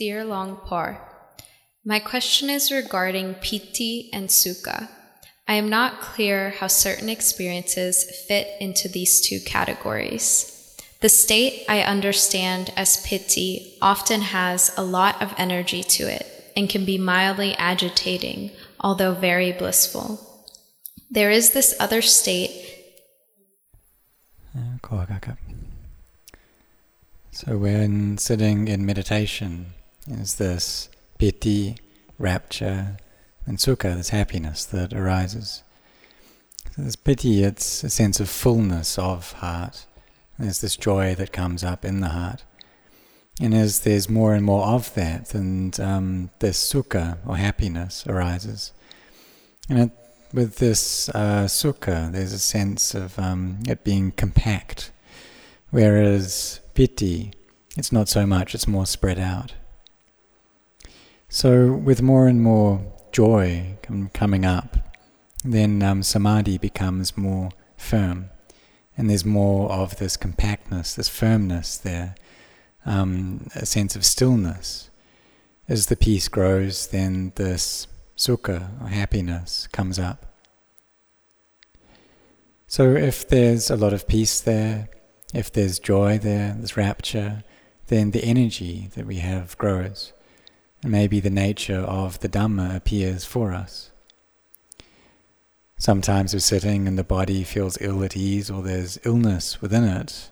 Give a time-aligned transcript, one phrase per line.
[0.00, 0.98] Dear Luang Por,
[1.84, 4.88] my question is regarding piti and sukha.
[5.46, 10.74] I am not clear how certain experiences fit into these two categories.
[11.02, 16.70] The state I understand as piti often has a lot of energy to it and
[16.70, 20.18] can be mildly agitating, although very blissful.
[21.10, 22.52] There is this other state.
[24.56, 24.78] Uh,
[27.32, 29.74] so, when sitting in meditation,
[30.08, 31.76] is this piti,
[32.18, 32.96] rapture,
[33.46, 35.62] and sukha, this happiness that arises.
[36.76, 39.86] So this piti, it's a sense of fullness of heart.
[40.38, 42.44] There's this joy that comes up in the heart.
[43.40, 48.72] And as there's more and more of that, and um, this sukha or happiness arises.
[49.68, 49.90] And it,
[50.32, 54.92] with this uh, sukha, there's a sense of um, it being compact,
[55.70, 57.32] whereas piti,
[57.76, 59.54] it's not so much, it's more spread out.
[61.32, 63.78] So, with more and more joy
[64.12, 64.76] coming up,
[65.44, 68.30] then um, samadhi becomes more firm
[68.98, 72.16] and there's more of this compactness, this firmness there,
[72.84, 74.90] um, a sense of stillness.
[75.68, 80.26] As the peace grows, then this sukha or happiness comes up.
[82.66, 84.88] So if there's a lot of peace there,
[85.32, 87.44] if there's joy there, there's rapture,
[87.86, 90.12] then the energy that we have grows.
[90.82, 93.90] Maybe the nature of the Dhamma appears for us.
[95.76, 100.30] Sometimes we're sitting and the body feels ill at ease or there's illness within it.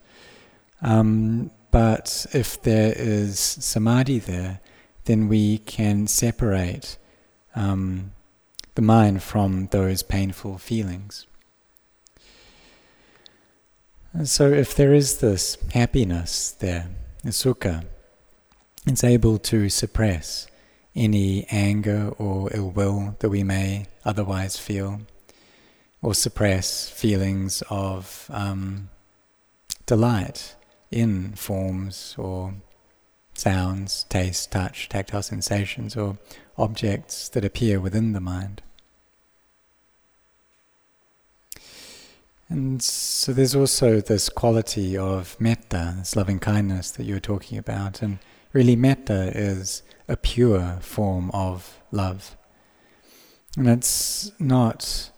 [0.83, 4.61] Um, but if there is samadhi there,
[5.05, 6.99] then we can separate
[7.55, 8.13] um,
[8.75, 11.27] the mind from those painful feelings.
[14.13, 16.89] And so, if there is this happiness there,
[17.23, 17.85] the sukha,
[18.89, 20.47] it's able to suppress
[20.95, 25.01] any anger or ill will that we may otherwise feel
[26.01, 28.89] or suppress feelings of um,
[29.87, 30.55] delight
[30.91, 32.55] in forms or
[33.35, 36.19] sounds, taste, touch, tactile sensations, or
[36.57, 38.63] objects that appear within the mind.
[42.49, 47.59] And so there's also this quality of metta, this loving kindness that you were talking
[47.59, 48.01] about.
[48.01, 48.19] And
[48.53, 52.37] really, metta is a pure form of love.
[53.57, 55.11] And it's not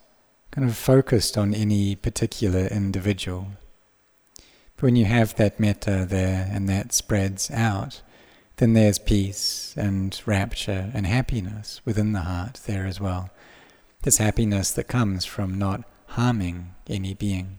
[0.50, 3.48] kind of focused on any particular individual.
[4.76, 8.02] But when you have that metta there and that spreads out,
[8.56, 13.30] then there's peace and rapture and happiness within the heart there as well.
[14.02, 17.58] This happiness that comes from not harming any being.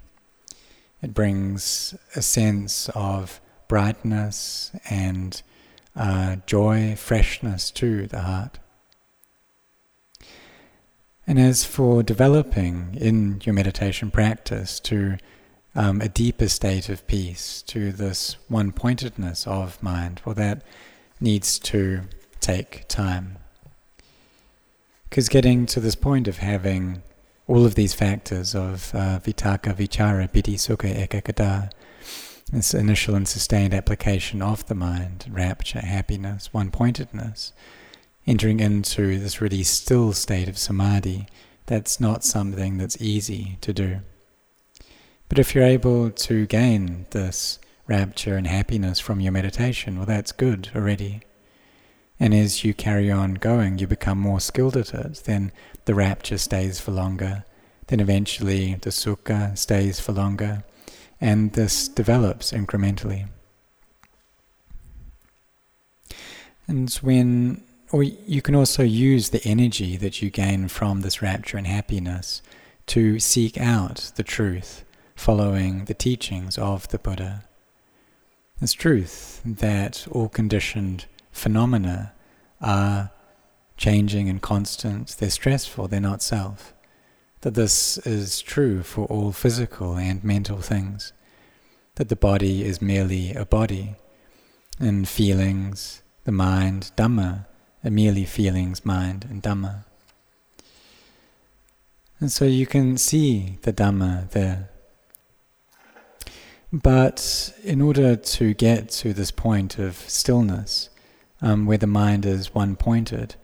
[1.02, 5.42] It brings a sense of brightness and
[5.96, 8.60] uh, joy, freshness to the heart.
[11.28, 15.18] And as for developing in your meditation practice to
[15.76, 20.64] um, a deeper state of peace, to this one pointedness of mind, well, that
[21.20, 22.02] needs to
[22.40, 23.38] take time.
[25.10, 27.04] Because getting to this point of having
[27.48, 31.70] all of these factors of uh, vitakka, vichara, piti, sukha, ekaggata,
[32.52, 37.54] this initial and sustained application of the mind, rapture, happiness, one pointedness,
[38.28, 41.28] entering into this really still state of samadhi,
[41.66, 44.00] that's not something that's easy to do.
[45.30, 47.58] But if you're able to gain this
[47.88, 51.22] rapture and happiness from your meditation, well, that's good already.
[52.20, 55.52] And as you carry on going, you become more skilled at it, then
[55.86, 57.46] the rapture stays for longer,
[57.88, 60.64] then eventually the sukha stays for longer,
[61.22, 63.30] and this develops incrementally.
[66.68, 71.58] And when or you can also use the energy that you gain from this rapture
[71.58, 72.42] and happiness
[72.88, 77.44] to seek out the truth, following the teachings of the Buddha.
[78.60, 82.14] This truth that all conditioned phenomena
[82.62, 83.12] are
[83.76, 86.74] changing and constant, they're stressful, they're not self.
[87.42, 91.14] That this is true for all physical and mental things.
[91.96, 93.96] That the body is merely a body,
[94.80, 97.46] and feelings, the mind, Dhamma,
[97.84, 99.86] merely feelings, mind, and Dhamma.
[102.20, 104.70] And so you can see the Dhamma there.
[106.72, 110.90] But in order to get to this point of stillness,
[111.42, 113.36] um, where the mind is one pointed,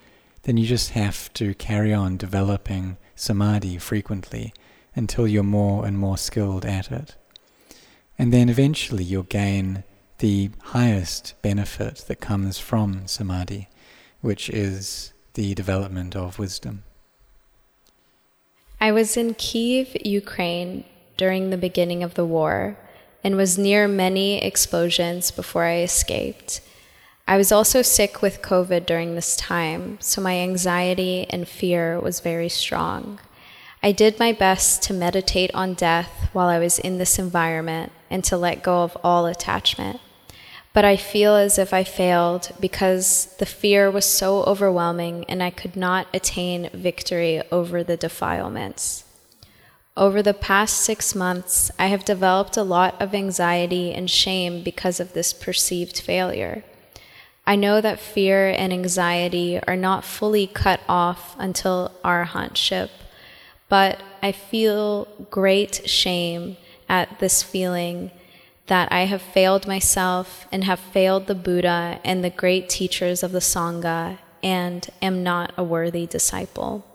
[0.43, 4.53] then you just have to carry on developing samadhi frequently
[4.95, 7.15] until you're more and more skilled at it.
[8.17, 9.83] And then eventually you'll gain
[10.19, 13.67] the highest benefit that comes from samadhi,
[14.21, 16.83] which is the development of wisdom.
[18.79, 20.83] I was in Kiev, Ukraine
[21.17, 22.77] during the beginning of the war
[23.23, 26.61] and was near many explosions before I escaped.
[27.29, 32.21] I was also sick with COVID during this time, so my anxiety and fear was
[32.21, 33.19] very strong.
[33.83, 38.23] I did my best to meditate on death while I was in this environment and
[38.23, 39.99] to let go of all attachment.
[40.71, 45.49] But I feel as if I failed because the fear was so overwhelming and I
[45.49, 49.03] could not attain victory over the defilements.
[49.97, 55.01] Over the past six months, I have developed a lot of anxiety and shame because
[55.01, 56.63] of this perceived failure.
[57.47, 62.89] I know that fear and anxiety are not fully cut off until arahantship,
[63.69, 66.57] but I feel great shame
[66.89, 68.11] at this feeling
[68.67, 73.31] that I have failed myself and have failed the Buddha and the great teachers of
[73.31, 76.85] the Sangha and am not a worthy disciple.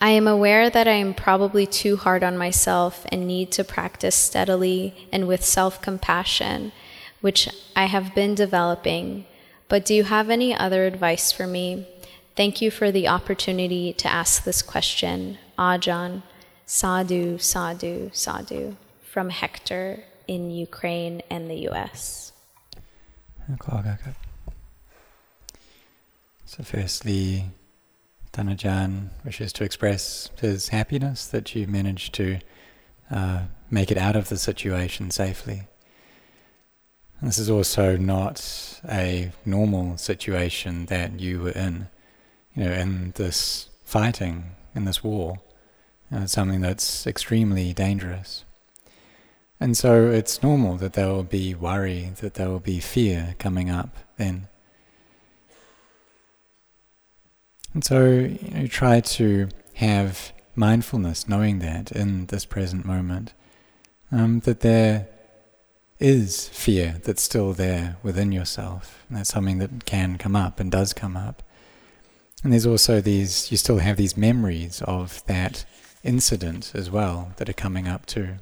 [0.00, 4.16] I am aware that I am probably too hard on myself and need to practice
[4.16, 6.72] steadily and with self compassion,
[7.20, 9.26] which I have been developing.
[9.68, 11.86] But do you have any other advice for me?
[12.36, 15.38] Thank you for the opportunity to ask this question.
[15.58, 16.22] Ajahn,
[16.66, 22.32] Sadhu, Sadhu, Sadhu, from Hector in Ukraine and the US.
[26.44, 27.46] So, firstly,
[28.32, 32.38] Than Ajahn wishes to express his happiness that you managed to
[33.10, 35.62] uh, make it out of the situation safely.
[37.20, 41.88] This is also not a normal situation that you were in.
[42.54, 45.40] You know, in this fighting, in this war,
[46.10, 48.44] you know, it's something that's extremely dangerous.
[49.60, 53.68] And so it's normal that there will be worry, that there will be fear coming
[53.68, 54.46] up then.
[57.74, 63.32] And so you know, try to have mindfulness, knowing that in this present moment,
[64.12, 65.08] um, that there
[66.00, 69.04] is fear that's still there within yourself.
[69.08, 71.42] And that's something that can come up and does come up.
[72.42, 75.64] And there's also these, you still have these memories of that
[76.04, 78.36] incident as well that are coming up too.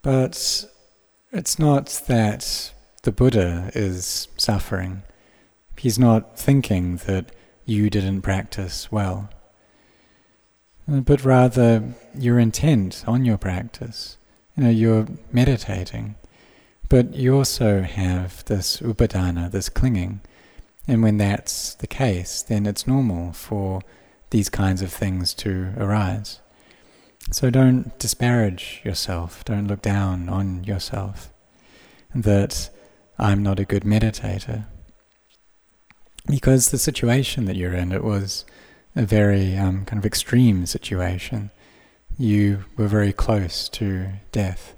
[0.00, 0.64] But
[1.32, 2.72] it's not that
[3.02, 5.02] the Buddha is suffering.
[5.76, 7.30] He's not thinking that
[7.66, 9.28] you didn't practice well,
[10.86, 14.16] but rather your intent on your practice.
[14.58, 16.16] You know, you're meditating,
[16.88, 20.20] but you also have this upadana, this clinging.
[20.88, 23.82] And when that's the case, then it's normal for
[24.30, 26.40] these kinds of things to arise.
[27.30, 31.32] So don't disparage yourself, don't look down on yourself
[32.12, 32.68] that
[33.16, 34.66] I'm not a good meditator.
[36.26, 38.44] Because the situation that you're in, it was
[38.96, 41.52] a very um, kind of extreme situation.
[42.20, 44.74] You were very close to death.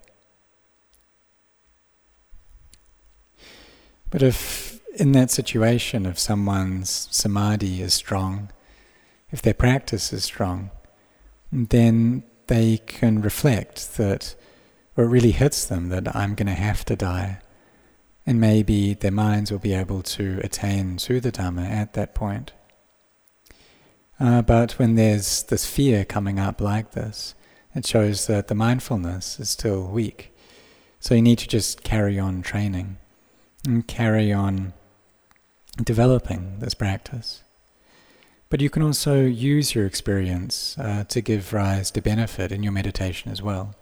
[4.11, 8.51] But if in that situation, if someone's samadhi is strong,
[9.31, 10.71] if their practice is strong,
[11.51, 14.35] then they can reflect that,
[14.97, 17.39] or it really hits them that I'm going to have to die.
[18.27, 22.53] And maybe their minds will be able to attain to the Dhamma at that point.
[24.21, 27.35] Uh, but when there's this fear coming up like this,
[27.75, 30.37] it shows that the mindfulness is still weak.
[30.99, 32.99] So you need to just carry on training
[33.67, 34.75] and carry on
[35.83, 37.43] developing this practice.
[38.51, 42.73] But you can also use your experience uh, to give rise to benefit in your
[42.73, 43.75] meditation as well.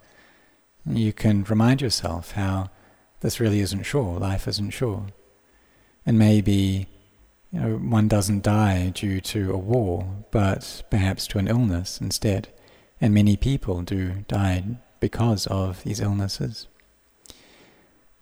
[0.85, 2.69] You can remind yourself how
[3.21, 5.07] this really isn't sure, life isn't sure.
[6.05, 6.87] And maybe
[7.51, 12.49] you know, one doesn't die due to a war, but perhaps to an illness instead.
[13.01, 14.63] And many people do die
[14.99, 16.67] because of these illnesses.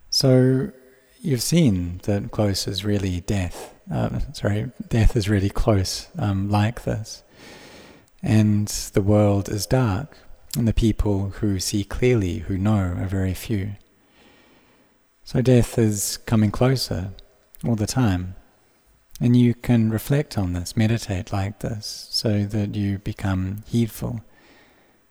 [0.09, 0.71] So
[1.19, 3.73] you've seen that close is really death.
[3.91, 7.23] Uh, sorry, death is really close, um, like this.
[8.21, 10.17] And the world is dark,
[10.57, 13.75] and the people who see clearly, who know, are very few.
[15.23, 17.11] So death is coming closer
[17.65, 18.35] all the time.
[19.19, 24.21] And you can reflect on this, meditate like this, so that you become heedful.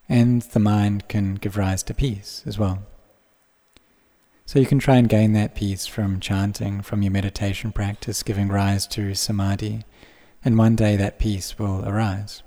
[0.09, 2.87] And the mind can give rise to peace as well.
[4.45, 8.47] So you can try and gain that peace from chanting, from your meditation practice, giving
[8.47, 9.83] rise to samadhi,
[10.45, 12.45] and one day that peace will arise.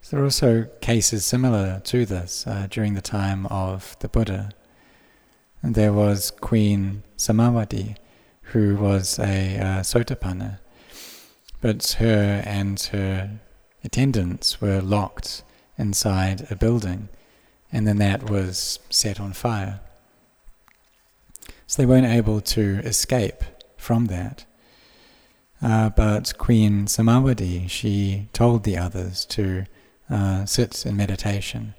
[0.00, 4.50] So there are also cases similar to this uh, during the time of the Buddha.
[5.60, 7.96] And there was Queen Samawati,
[8.52, 10.58] who was a uh, Sotapanna,
[11.60, 13.40] but her and her
[13.84, 15.42] attendants were locked
[15.78, 17.08] inside a building,
[17.72, 19.80] and then that was set on fire.
[21.66, 23.42] So they weren't able to escape
[23.76, 24.44] from that.
[25.62, 29.64] Uh, but Queen Samawati, she told the others to
[30.10, 31.74] uh, sit in meditation.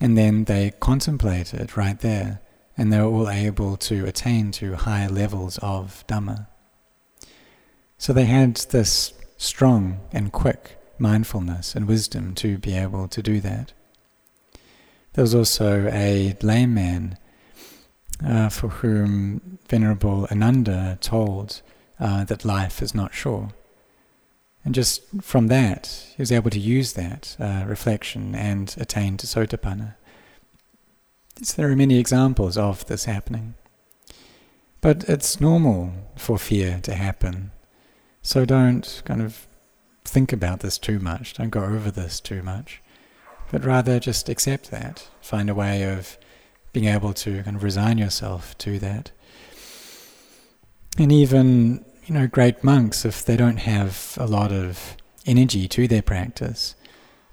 [0.00, 2.40] And then they contemplated right there,
[2.76, 6.46] and they were all able to attain to higher levels of Dhamma.
[7.98, 13.40] So they had this strong and quick mindfulness and wisdom to be able to do
[13.40, 13.72] that.
[15.12, 17.18] There was also a layman
[18.24, 21.62] uh, for whom Venerable Ananda told
[22.00, 23.50] uh, that life is not sure.
[24.64, 29.26] And just from that, he was able to use that uh, reflection and attain to
[29.26, 29.94] Sotapanna.
[31.42, 33.54] So there are many examples of this happening.
[34.80, 37.50] But it's normal for fear to happen.
[38.22, 39.46] So don't kind of
[40.04, 42.82] think about this too much, don't go over this too much,
[43.50, 45.08] but rather just accept that.
[45.20, 46.18] Find a way of
[46.72, 49.10] being able to kind of resign yourself to that.
[50.98, 55.88] And even, you know, great monks, if they don't have a lot of energy to
[55.88, 56.74] their practice,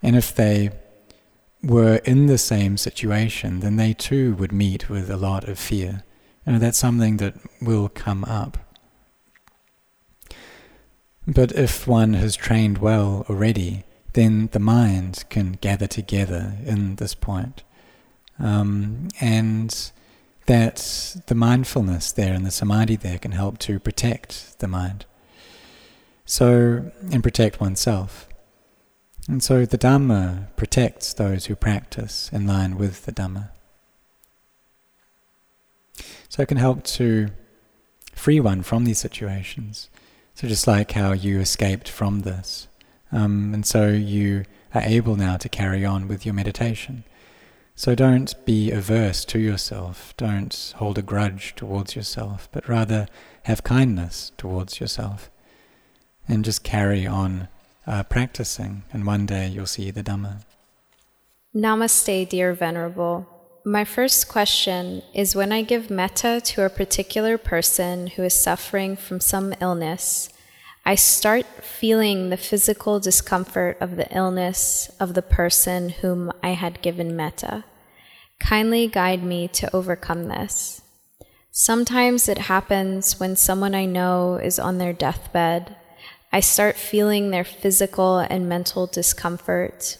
[0.01, 0.71] and if they
[1.63, 6.03] were in the same situation, then they too would meet with a lot of fear.
[6.45, 8.57] Know, that's something that will come up.
[11.27, 17.13] But if one has trained well already, then the mind can gather together in this
[17.13, 17.63] point.
[18.39, 19.91] Um, and
[20.47, 25.05] that the mindfulness there and the samadhi there can help to protect the mind.
[26.25, 28.27] So, and protect oneself.
[29.31, 33.47] And so the Dhamma protects those who practice in line with the Dhamma.
[36.27, 37.29] So it can help to
[38.13, 39.89] free one from these situations.
[40.35, 42.67] So just like how you escaped from this.
[43.09, 44.43] Um, and so you
[44.75, 47.05] are able now to carry on with your meditation.
[47.73, 53.07] So don't be averse to yourself, don't hold a grudge towards yourself, but rather
[53.43, 55.31] have kindness towards yourself.
[56.27, 57.47] And just carry on
[57.87, 60.43] uh, practicing, and one day you'll see the Dhamma.
[61.55, 63.27] Namaste, dear Venerable.
[63.63, 68.95] My first question is when I give metta to a particular person who is suffering
[68.95, 70.29] from some illness,
[70.83, 76.81] I start feeling the physical discomfort of the illness of the person whom I had
[76.81, 77.65] given metta.
[78.39, 80.81] Kindly guide me to overcome this.
[81.51, 85.75] Sometimes it happens when someone I know is on their deathbed.
[86.31, 89.97] I start feeling their physical and mental discomfort.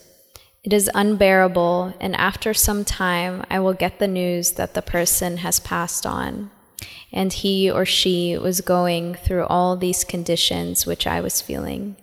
[0.64, 5.38] It is unbearable, and after some time, I will get the news that the person
[5.38, 6.50] has passed on
[7.12, 11.96] and he or she was going through all these conditions which I was feeling.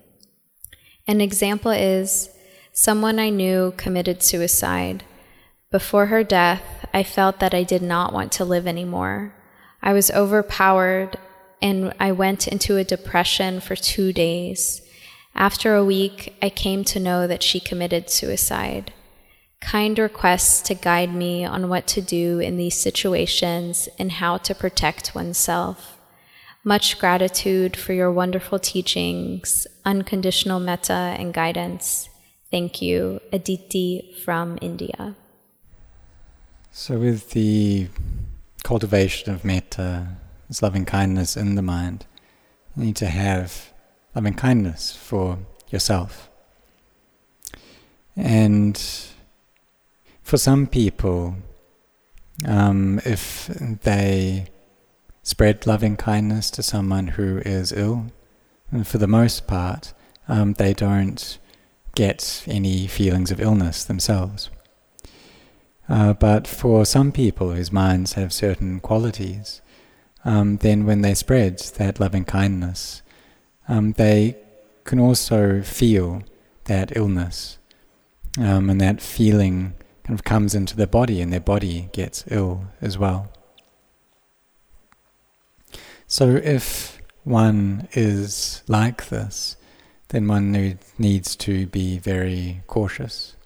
[1.06, 2.30] An example is
[2.72, 5.02] someone I knew committed suicide.
[5.70, 9.34] Before her death, I felt that I did not want to live anymore.
[9.82, 11.18] I was overpowered
[11.62, 14.82] and I went into a depression for two days.
[15.34, 18.92] After a week, I came to know that she committed suicide
[19.60, 24.54] kind requests to guide me on what to do in these situations and how to
[24.54, 25.98] protect oneself.
[26.64, 32.08] Much gratitude for your wonderful teachings, unconditional metta, and guidance.
[32.50, 35.14] Thank you, Aditi from India.
[36.72, 37.88] So, with the
[38.62, 40.16] cultivation of metta,
[40.62, 42.06] loving kindness in the mind,
[42.76, 43.72] you need to have
[44.14, 45.38] loving kindness for
[45.70, 46.28] yourself.
[48.16, 48.80] And
[50.22, 51.36] for some people,
[52.46, 53.46] um, if
[53.82, 54.46] they
[55.22, 58.06] spread loving kindness to someone who is ill,
[58.84, 59.92] for the most part,
[60.28, 61.38] um, they don't
[61.94, 64.50] get any feelings of illness themselves.
[65.88, 69.60] Uh, but for some people whose minds have certain qualities,
[70.24, 73.02] um, then when they spread that loving kindness,
[73.68, 74.36] um, they
[74.84, 76.22] can also feel
[76.64, 77.58] that illness
[78.38, 79.74] um, and that feeling
[80.04, 83.30] kind of comes into their body and their body gets ill as well.
[86.06, 89.56] So if one is like this,
[90.08, 93.36] then one need, needs to be very cautious.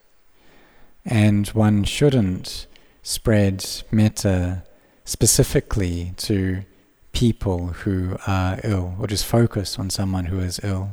[1.05, 2.67] And one shouldn't
[3.03, 4.63] spread metta
[5.05, 6.65] specifically to
[7.13, 10.91] people who are ill, or just focus on someone who is ill,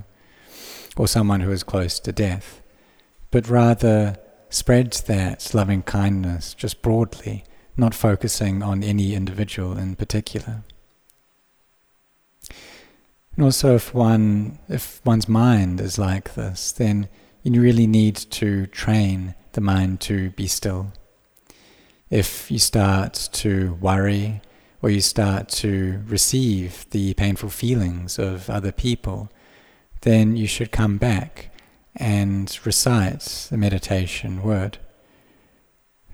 [0.98, 2.62] or someone who is close to death,
[3.32, 4.18] but rather
[4.50, 7.44] spreads that loving kindness just broadly,
[7.78, 10.64] not focusing on any individual in particular.
[13.36, 17.08] And also, if one, if one's mind is like this, then
[17.44, 20.92] you really need to train the mind to be still.
[22.12, 24.42] If you start to worry
[24.82, 29.32] or you start to receive the painful feelings of other people,
[30.02, 31.56] then you should come back
[31.96, 34.78] and recite the meditation word.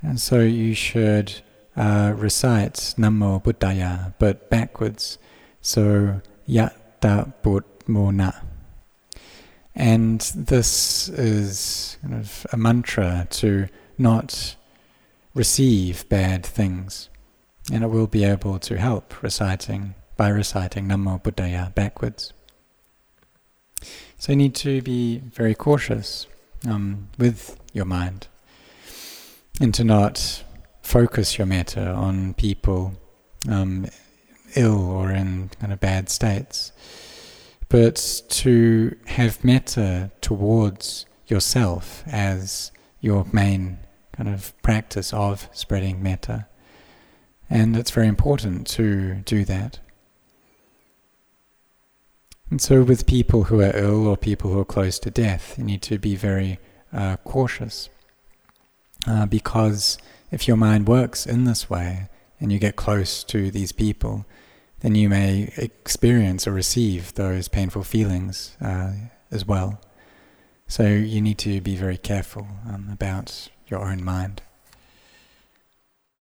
[0.03, 1.41] And so you should
[1.75, 5.17] uh, recite Namo Buddhaya, but backwards.
[5.61, 7.33] So Yatta
[7.87, 8.43] Mona.
[9.73, 14.55] And this is kind of a mantra to not
[15.37, 17.09] receive bad things.
[17.71, 22.33] And it will be able to help reciting by reciting Namo Buddhaya backwards.
[24.17, 26.25] So you need to be very cautious
[26.67, 28.27] um, with your mind
[29.61, 30.43] and to not
[30.81, 32.93] focus your metta on people
[33.47, 33.85] um,
[34.55, 36.71] ill or in kind of bad states,
[37.69, 43.77] but to have metta towards yourself as your main
[44.17, 46.47] kind of practice of spreading metta.
[47.49, 49.79] And it's very important to do that.
[52.49, 55.63] And so, with people who are ill or people who are close to death, you
[55.63, 56.59] need to be very
[56.93, 57.89] uh, cautious.
[59.05, 59.97] Uh, because
[60.31, 62.09] if your mind works in this way
[62.39, 64.25] and you get close to these people,
[64.79, 68.93] then you may experience or receive those painful feelings uh,
[69.29, 69.81] as well.
[70.67, 74.41] So, you need to be very careful um, about your own mind.